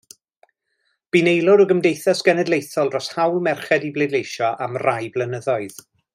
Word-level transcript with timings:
Bu'n 1.15 1.27
aelod 1.31 1.63
o 1.65 1.67
Gymdeithas 1.71 2.23
Genedlaethol 2.29 2.89
dros 2.95 3.11
Hawl 3.19 3.37
Merched 3.49 3.87
i 3.91 3.93
Bleidleisio 3.99 4.51
am 4.69 4.81
rai 4.87 5.03
blynyddoedd. 5.19 5.79